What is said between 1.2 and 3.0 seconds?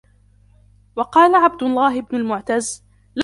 عَبْدُ اللَّهِ بْنُ الْمُعْتَزِّ